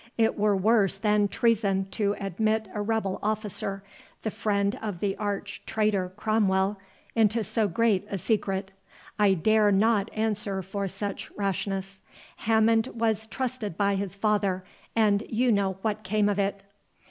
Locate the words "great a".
7.67-8.17